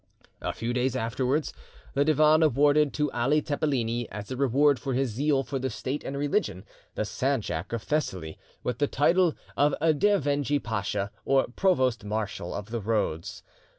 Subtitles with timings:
[0.41, 1.53] A few days afterwards,
[1.93, 6.03] the Divan awarded to Ali Tepeleni, as a reward for his zeal for the State
[6.03, 12.51] and religion, the sanjak of Thessaly, with the title of Dervendgi pacha, or Provost Marshal
[12.51, 13.43] of the roads.